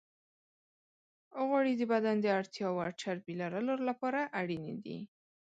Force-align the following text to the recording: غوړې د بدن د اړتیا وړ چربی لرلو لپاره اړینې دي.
غوړې 1.47 1.73
د 1.77 1.83
بدن 1.93 2.15
د 2.21 2.25
اړتیا 2.39 2.67
وړ 2.75 2.91
چربی 3.01 3.33
لرلو 3.41 3.75
لپاره 3.89 4.21
اړینې 4.39 4.73
دي. 4.83 4.97